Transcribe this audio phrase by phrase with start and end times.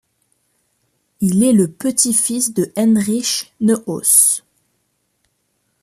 [1.19, 4.41] Il est le petit-fils de Heinrich Neuhaus.